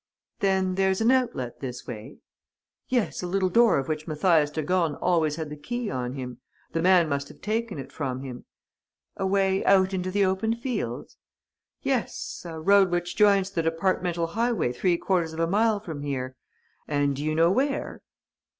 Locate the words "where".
17.51-18.01